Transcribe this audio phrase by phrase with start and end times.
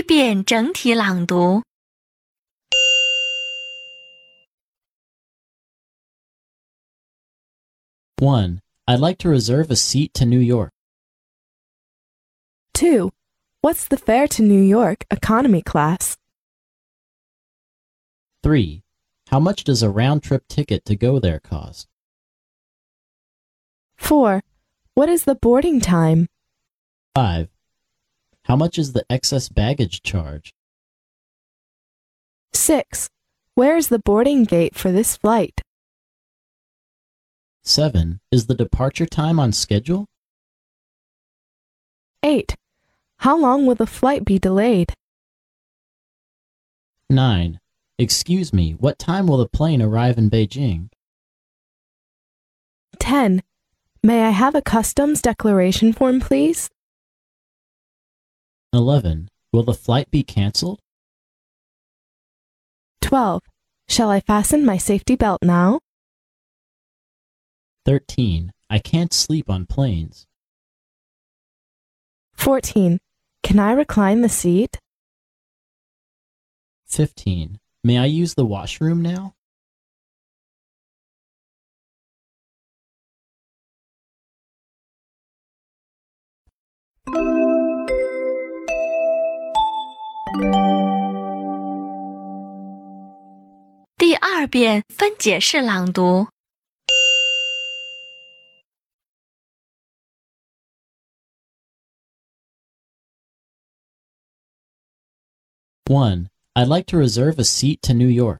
[0.00, 1.62] 一遍整体朗读。
[8.18, 8.60] 1.
[8.88, 10.72] I'd like to reserve a seat to New York.
[12.74, 13.10] 2.
[13.60, 16.16] What's the fare to New York economy class?
[18.42, 18.82] 3.
[19.28, 21.88] How much does a round trip ticket to go there cost?
[23.98, 24.42] 4.
[24.94, 26.28] What is the boarding time?
[27.14, 27.48] 5.
[28.45, 30.53] how much is the excess baggage charge?
[32.53, 33.09] 6.
[33.55, 35.61] Where is the boarding gate for this flight?
[37.63, 38.19] 7.
[38.31, 40.05] Is the departure time on schedule?
[42.23, 42.55] 8.
[43.17, 44.93] How long will the flight be delayed?
[47.09, 47.59] 9.
[47.99, 50.89] Excuse me, what time will the plane arrive in Beijing?
[52.99, 53.43] 10.
[54.03, 56.69] May I have a customs declaration form, please?
[58.73, 59.29] 11.
[59.51, 60.79] Will the flight be canceled?
[63.01, 63.41] 12.
[63.89, 65.79] Shall I fasten my safety belt now?
[67.85, 68.53] 13.
[68.69, 70.25] I can't sleep on planes.
[72.35, 72.99] 14.
[73.43, 74.79] Can I recline the seat?
[76.87, 77.59] 15.
[77.83, 79.33] May I use the washroom now?
[93.96, 96.28] 第二遍分解式朗读。
[105.86, 106.28] 1.
[106.54, 108.38] I'd like to reserve a seat to New York.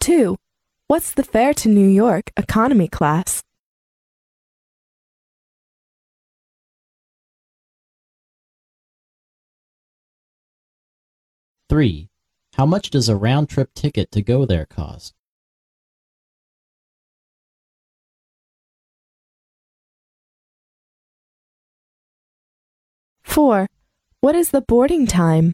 [0.00, 0.36] 2.
[0.86, 3.42] What's the fare to New York economy class?
[11.69, 12.09] 3.
[12.55, 15.13] How much does a round trip ticket to go there cost?
[23.21, 23.67] 4.
[24.21, 25.53] What is the boarding time?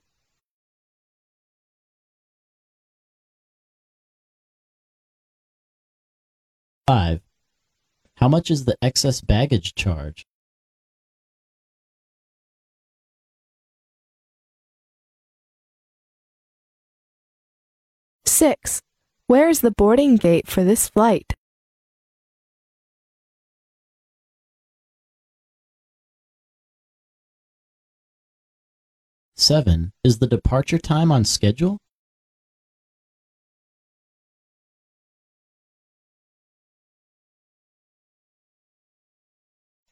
[6.87, 7.19] 5.
[8.15, 10.25] How much is the excess baggage charge?
[18.35, 18.81] 6.
[19.27, 21.33] Where is the boarding gate for this flight?
[29.37, 29.93] 7.
[30.03, 31.77] Is the departure time on schedule?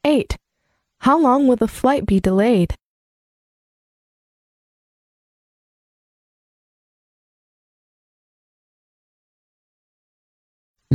[0.04, 0.36] 8.
[0.98, 2.74] How long will the flight be delayed?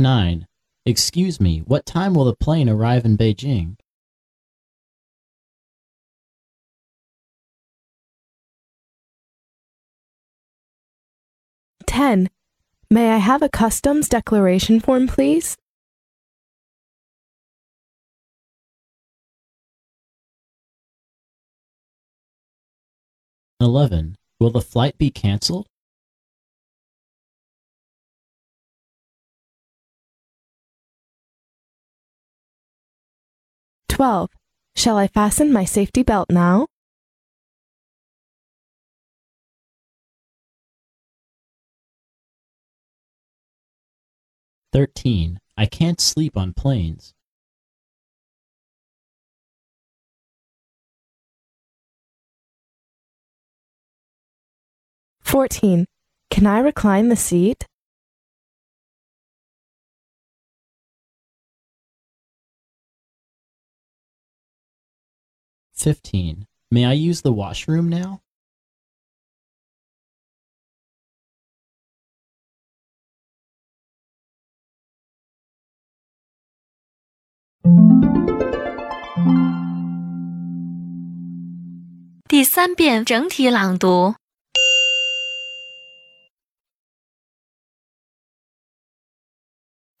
[0.00, 0.46] 9.
[0.86, 3.76] Excuse me, what time will the plane arrive in Beijing?
[11.86, 12.30] 10.
[12.90, 15.56] May I have a customs declaration form, please?
[23.60, 24.16] 11.
[24.38, 25.66] Will the flight be canceled?
[34.00, 34.30] 12.
[34.76, 36.64] Shall I fasten my safety belt now?
[44.72, 45.38] 13.
[45.58, 47.12] I can't sleep on planes.
[55.20, 55.84] 14.
[56.30, 57.66] Can I recline the seat?
[65.80, 66.46] 15.
[66.70, 68.20] May I use the washroom now?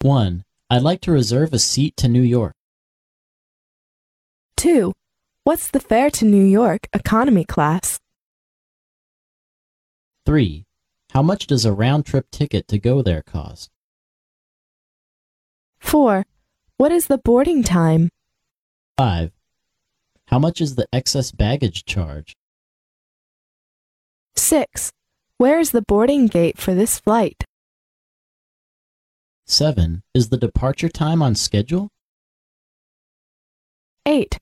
[0.02, 0.44] One.
[0.68, 2.54] I'd like to reserve a seat to New York.
[4.56, 4.92] Two.
[5.42, 7.98] What's the fare to New York economy class?
[10.26, 10.66] 3.
[11.12, 13.70] How much does a round trip ticket to go there cost?
[15.80, 16.26] 4.
[16.76, 18.10] What is the boarding time?
[18.98, 19.32] 5.
[20.26, 22.36] How much is the excess baggage charge?
[24.36, 24.92] 6.
[25.38, 27.44] Where is the boarding gate for this flight?
[29.46, 30.02] 7.
[30.14, 31.88] Is the departure time on schedule?
[34.04, 34.36] 8.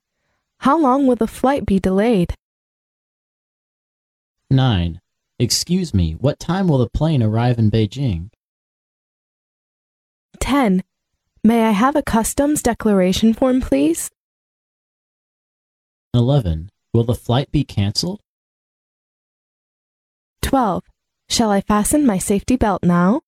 [0.60, 2.34] How long will the flight be delayed?
[4.50, 5.00] 9.
[5.38, 8.30] Excuse me, what time will the plane arrive in Beijing?
[10.40, 10.82] 10.
[11.44, 14.10] May I have a customs declaration form, please?
[16.12, 16.70] 11.
[16.92, 18.20] Will the flight be canceled?
[20.42, 20.82] 12.
[21.28, 23.20] Shall I fasten my safety belt now?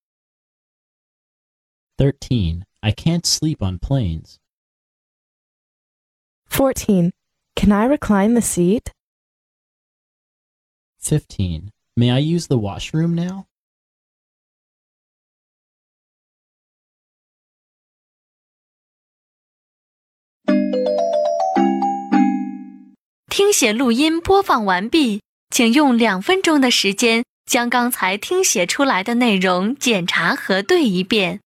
[1.98, 2.64] 13.
[2.82, 4.38] I can't sleep on planes.
[6.46, 7.12] 14.
[7.59, 8.91] Can I recline the seat?
[10.99, 11.71] 15.
[11.95, 13.45] May I use the washroom now?
[23.29, 31.41] 听写录音播放完毕，请用两分钟的时间将刚才听写出来的内容检查核对一遍。